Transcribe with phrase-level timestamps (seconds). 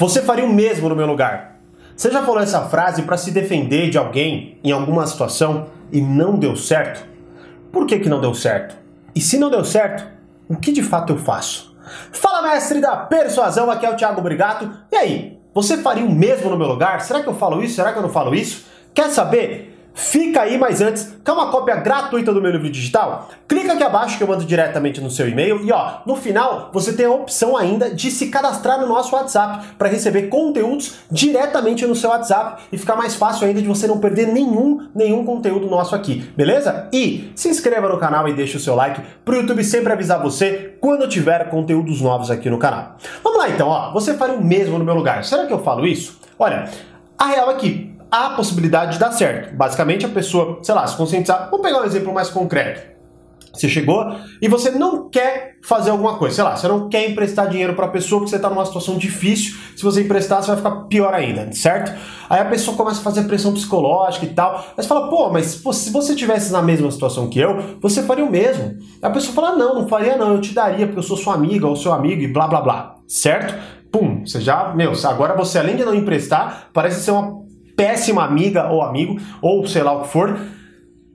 [0.00, 1.58] Você faria o mesmo no meu lugar?
[1.94, 6.38] Você já falou essa frase para se defender de alguém em alguma situação e não
[6.38, 7.06] deu certo?
[7.70, 8.74] Por que, que não deu certo?
[9.14, 10.06] E se não deu certo,
[10.48, 11.76] o que de fato eu faço?
[12.12, 14.72] Fala, mestre da persuasão, aqui é o Thiago Brigato.
[14.90, 17.02] E aí, você faria o mesmo no meu lugar?
[17.02, 17.74] Será que eu falo isso?
[17.74, 18.64] Será que eu não falo isso?
[18.94, 19.79] Quer saber?
[19.94, 23.28] Fica aí, mas antes, quer uma cópia gratuita do meu livro digital?
[23.46, 26.92] Clica aqui abaixo que eu mando diretamente no seu e-mail e ó, no final você
[26.92, 31.94] tem a opção ainda de se cadastrar no nosso WhatsApp para receber conteúdos diretamente no
[31.94, 35.94] seu WhatsApp e ficar mais fácil ainda de você não perder nenhum nenhum conteúdo nosso
[35.94, 36.88] aqui, beleza?
[36.92, 40.22] E se inscreva no canal e deixe o seu like para o YouTube sempre avisar
[40.22, 42.96] você quando tiver conteúdos novos aqui no canal.
[43.22, 45.24] Vamos lá então, ó, você faria o mesmo no meu lugar.
[45.24, 46.18] Será que eu falo isso?
[46.38, 46.68] Olha,
[47.18, 49.54] a real é que há possibilidade de dar certo.
[49.54, 51.48] Basicamente, a pessoa, sei lá, se conscientizar.
[51.50, 52.90] Vamos pegar um exemplo mais concreto.
[53.52, 54.04] Você chegou
[54.40, 57.86] e você não quer fazer alguma coisa, sei lá, você não quer emprestar dinheiro para
[57.86, 59.58] a pessoa porque você está numa situação difícil.
[59.76, 61.92] Se você emprestar, você vai ficar pior ainda, certo?
[62.28, 64.64] Aí a pessoa começa a fazer pressão psicológica e tal.
[64.76, 68.24] Mas fala, pô, mas pô, se você estivesse na mesma situação que eu, você faria
[68.24, 68.78] o mesmo.
[69.02, 71.34] Aí a pessoa fala, não, não faria não, eu te daria porque eu sou sua
[71.34, 73.54] amiga ou seu amigo e blá blá blá, certo?
[73.90, 77.39] Pum, você já, meu, agora você além de não emprestar, parece ser uma
[77.80, 80.38] péssima amiga ou amigo, ou sei lá o que for,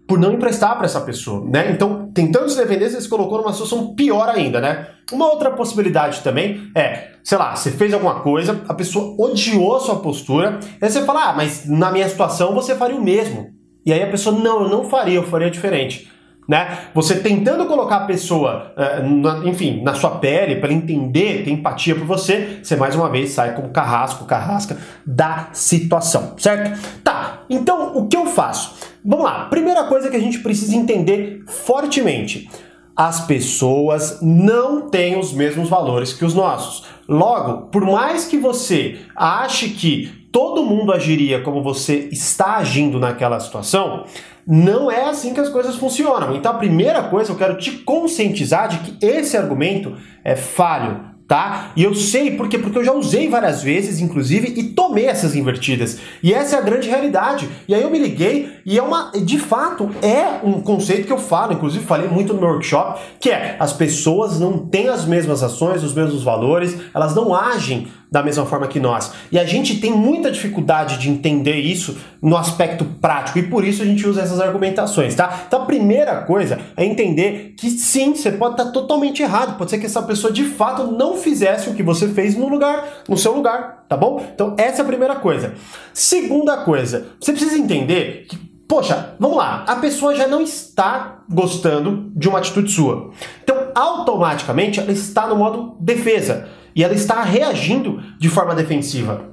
[0.08, 1.69] por não emprestar para essa pessoa, né?
[1.71, 4.88] Então, tentando se defender, você se colocou numa situação pior ainda, né?
[5.11, 9.80] Uma outra possibilidade também é, sei lá, você fez alguma coisa, a pessoa odiou a
[9.80, 13.52] sua postura, aí você fala, ah, mas na minha situação você faria o mesmo.
[13.86, 16.11] E aí a pessoa, não, eu não faria, eu faria diferente
[16.48, 16.90] né?
[16.94, 22.06] Você tentando colocar a pessoa, na, enfim, na sua pele, para entender, ter empatia por
[22.06, 26.80] você, você mais uma vez sai como carrasco, carrasca da situação, certo?
[27.04, 28.76] Tá, então o que eu faço?
[29.04, 32.50] Vamos lá, primeira coisa que a gente precisa entender fortemente.
[32.96, 36.86] As pessoas não têm os mesmos valores que os nossos.
[37.08, 43.39] Logo, por mais que você ache que todo mundo agiria como você está agindo naquela
[43.39, 44.03] situação,
[44.45, 46.36] não é assim que as coisas funcionam.
[46.36, 49.95] Então a primeira coisa eu quero te conscientizar de que esse argumento
[50.26, 51.71] é falho, tá?
[51.73, 52.58] E eu sei por quê?
[52.58, 55.99] Porque eu já usei várias vezes, inclusive, e tomei essas invertidas.
[56.21, 57.49] E essa é a grande realidade.
[57.65, 61.17] E aí eu me liguei e é uma, de fato, é um conceito que eu
[61.17, 65.42] falo, inclusive falei muito no meu workshop, que é as pessoas não têm as mesmas
[65.42, 69.11] ações, os mesmos valores, elas não agem da mesma forma que nós.
[69.32, 73.82] E a gente tem muita dificuldade de entender isso no aspecto prático e por isso
[73.82, 75.43] a gente usa essas argumentações, tá?
[75.48, 79.77] Então a primeira coisa é entender que sim, você pode estar totalmente errado, pode ser
[79.77, 83.33] que essa pessoa de fato não fizesse o que você fez no lugar, no seu
[83.33, 84.26] lugar, tá bom?
[84.33, 85.54] Então essa é a primeira coisa.
[85.93, 92.11] Segunda coisa, você precisa entender que Poxa, vamos lá, a pessoa já não está gostando
[92.16, 93.11] de uma atitude sua.
[93.43, 99.31] Então, automaticamente, ela está no modo defesa e ela está reagindo de forma defensiva.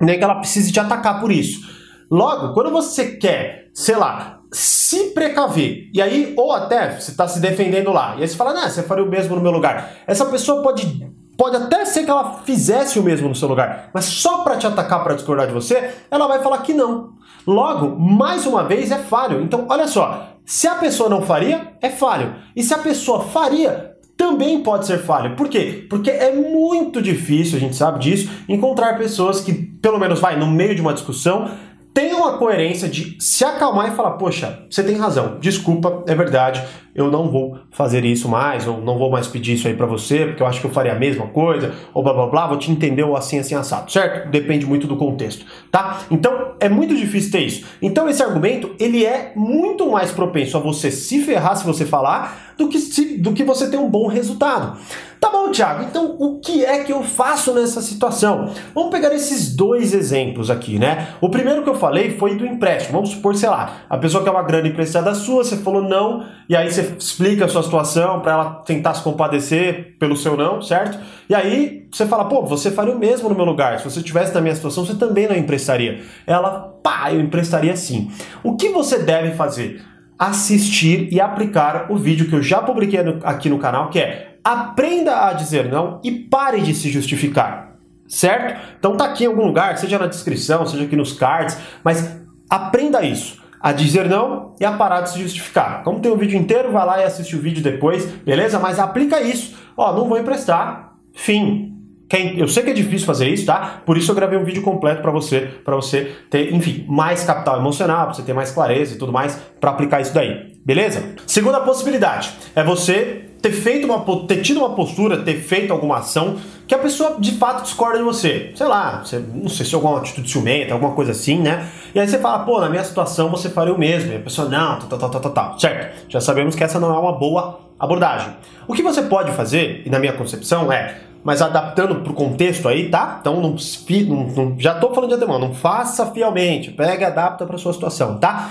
[0.00, 1.74] Nem que ela precise te atacar por isso.
[2.10, 7.40] Logo, quando você quer, sei lá, se precaver, e aí, ou até você está se
[7.40, 9.92] defendendo lá, e aí você fala, né, você faria o mesmo no meu lugar.
[10.06, 14.04] Essa pessoa pode, pode até ser que ela fizesse o mesmo no seu lugar, mas
[14.04, 17.14] só para te atacar, para discordar de você, ela vai falar que não.
[17.46, 19.40] Logo, mais uma vez, é falho.
[19.40, 22.36] Então, olha só, se a pessoa não faria, é falho.
[22.54, 25.30] E se a pessoa faria, também pode ser falha.
[25.36, 25.86] Por quê?
[25.88, 30.46] Porque é muito difícil, a gente sabe disso, encontrar pessoas que, pelo menos, vai no
[30.46, 31.50] meio de uma discussão,
[31.96, 36.62] tenham a coerência de se acalmar e falar: Poxa, você tem razão, desculpa, é verdade,
[36.94, 40.26] eu não vou fazer isso mais, ou não vou mais pedir isso aí para você,
[40.26, 42.70] porque eu acho que eu faria a mesma coisa, ou blá blá blá, vou te
[42.70, 44.30] entender ou assim, assim, assado, certo?
[44.30, 46.02] Depende muito do contexto, tá?
[46.10, 47.64] Então é muito difícil ter isso.
[47.80, 52.54] Então esse argumento ele é muito mais propenso a você se ferrar se você falar
[52.58, 54.78] do que, se, do que você ter um bom resultado.
[55.20, 58.52] Tá bom, Thiago, então o que é que eu faço nessa situação?
[58.74, 61.08] Vamos pegar esses dois exemplos aqui, né?
[61.20, 62.92] O primeiro que eu falei foi do empréstimo.
[62.98, 66.54] Vamos supor, sei lá, a pessoa quer uma grana emprestada sua, você falou não, e
[66.54, 70.98] aí você explica a sua situação para ela tentar se compadecer pelo seu não, certo?
[71.28, 73.78] E aí você fala, pô, você faria o mesmo no meu lugar.
[73.78, 76.02] Se você estivesse na minha situação, você também não emprestaria.
[76.26, 78.10] Ela, pá, eu emprestaria sim.
[78.42, 79.82] O que você deve fazer?
[80.18, 85.26] Assistir e aplicar o vídeo que eu já publiquei aqui no canal, que é aprenda
[85.26, 87.74] a dizer não e pare de se justificar.
[88.06, 88.60] Certo?
[88.78, 92.16] Então tá aqui em algum lugar, seja na descrição, seja aqui nos cards, mas
[92.48, 93.44] aprenda isso.
[93.60, 95.82] A dizer não e a parar de se justificar.
[95.82, 98.60] Como tem o vídeo inteiro, vai lá e assiste o vídeo depois, beleza?
[98.60, 99.56] Mas aplica isso.
[99.76, 100.92] Ó, não vou emprestar.
[101.12, 101.72] Fim.
[102.08, 103.82] Quem, eu sei que é difícil fazer isso, tá?
[103.84, 107.58] Por isso eu gravei um vídeo completo para você, para você ter, enfim, mais capital
[107.58, 110.56] emocional, para você ter mais clareza e tudo mais para aplicar isso daí.
[110.64, 111.16] Beleza?
[111.26, 116.36] Segunda possibilidade é você ter feito uma ter tido uma postura, ter feito alguma ação
[116.66, 118.50] que a pessoa de fato discorda de você.
[118.56, 121.68] Sei lá, você, não sei se é alguma atitude ciumenta, alguma coisa assim, né?
[121.94, 124.12] E aí você fala, pô, na minha situação você faria o mesmo.
[124.12, 125.60] E a pessoa, não, tal, tal, tal, tal, tal.
[125.60, 126.06] Certo?
[126.08, 128.34] Já sabemos que essa não é uma boa abordagem.
[128.66, 132.68] O que você pode fazer, e na minha concepção, é mas adaptando para o contexto
[132.68, 133.18] aí, tá?
[133.20, 137.58] Então não, não, já estou falando de antemão, não faça fielmente, pega e adapta para
[137.58, 138.48] sua situação, tá?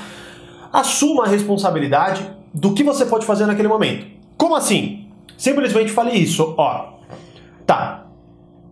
[0.73, 4.14] Assuma a responsabilidade do que você pode fazer naquele momento.
[4.37, 5.09] Como assim?
[5.37, 6.95] Simplesmente fale isso, ó.
[7.65, 8.07] Tá,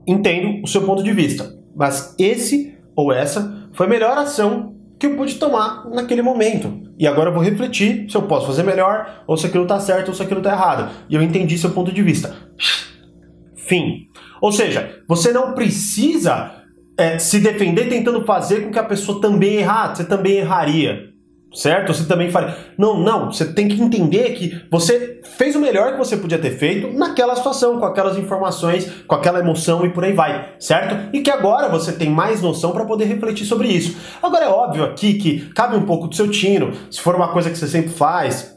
[0.06, 5.08] entendo o seu ponto de vista, mas esse ou essa foi a melhor ação que
[5.08, 6.82] eu pude tomar naquele momento.
[6.98, 10.10] E agora eu vou refletir se eu posso fazer melhor, ou se aquilo tá certo,
[10.10, 10.92] ou se aquilo tá errado.
[11.10, 12.36] E eu entendi seu ponto de vista.
[13.56, 14.08] Fim.
[14.42, 16.64] Ou seja, você não precisa
[16.98, 21.13] é, se defender tentando fazer com que a pessoa também errar, você também erraria.
[21.54, 21.94] Certo?
[21.94, 22.58] Você também faria.
[22.78, 23.32] Não, não.
[23.32, 27.36] Você tem que entender que você fez o melhor que você podia ter feito naquela
[27.36, 31.16] situação, com aquelas informações, com aquela emoção e por aí vai, certo?
[31.16, 33.96] E que agora você tem mais noção para poder refletir sobre isso.
[34.22, 36.74] Agora é óbvio aqui que cabe um pouco do seu tino.
[36.90, 38.54] Se for uma coisa que você sempre faz,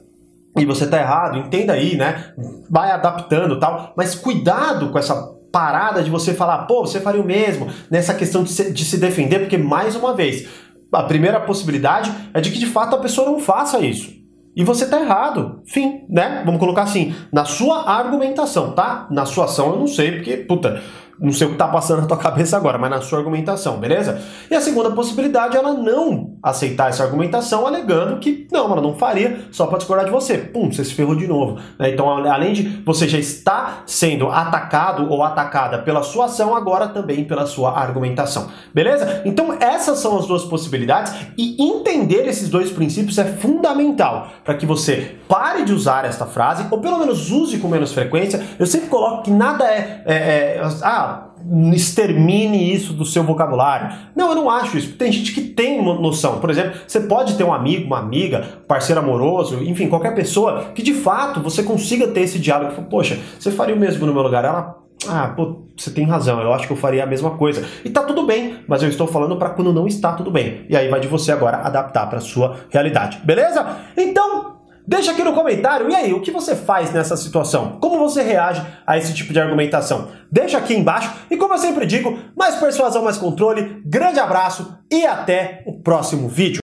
[0.59, 2.33] e você tá errado, entenda aí, né?
[2.71, 7.25] Vai adaptando tal, mas cuidado com essa parada de você falar, pô, você faria o
[7.25, 10.47] mesmo nessa questão de se, de se defender, porque mais uma vez,
[10.93, 14.15] a primeira possibilidade é de que de fato a pessoa não faça isso.
[14.57, 15.61] E você tá errado.
[15.67, 16.43] Fim, né?
[16.45, 19.07] Vamos colocar assim, na sua argumentação, tá?
[19.11, 20.83] Na sua ação eu não sei, porque, puta,
[21.19, 24.21] não sei o que tá passando na tua cabeça agora, mas na sua argumentação, beleza?
[24.51, 28.95] E a segunda possibilidade é ela não aceitar essa argumentação, alegando que não, ela não
[28.95, 30.39] faria só para discordar de você.
[30.39, 31.59] Pum, você se ferrou de novo.
[31.79, 31.91] Né?
[31.91, 37.25] Então, além de você já estar sendo atacado ou atacada pela sua ação, agora também
[37.25, 39.23] pela sua argumentação, beleza?
[39.25, 44.67] Então, essas são as duas possibilidades e entender esses dois princípios é fundamental para que
[44.67, 48.45] você pare de usar esta frase, ou pelo menos use com menos frequência.
[48.59, 51.06] Eu sempre coloco que nada é, é, é ah,
[51.73, 53.97] extermine isso do seu vocabulário.
[54.15, 54.95] Não, eu não acho isso.
[54.95, 56.41] Tem gente que tem noção.
[56.41, 60.83] Por exemplo, você pode ter um amigo, uma amiga, parceiro amoroso, enfim, qualquer pessoa que
[60.83, 62.83] de fato você consiga ter esse diálogo.
[62.91, 64.45] Poxa, você faria o mesmo no meu lugar?
[64.45, 64.77] Ela,
[65.09, 67.65] ah, pô, você tem razão, eu acho que eu faria a mesma coisa.
[67.85, 70.65] E tá tudo bem, mas eu estou falando para quando não está tudo bem.
[70.69, 73.21] E aí vai de você agora adaptar para sua realidade.
[73.25, 73.65] Beleza?
[73.97, 74.57] Então,
[74.87, 77.79] Deixa aqui no comentário, e aí, o que você faz nessa situação?
[77.81, 80.09] Como você reage a esse tipo de argumentação?
[80.31, 85.05] Deixa aqui embaixo e como eu sempre digo, mais persuasão, mais controle, grande abraço e
[85.05, 86.61] até o próximo vídeo.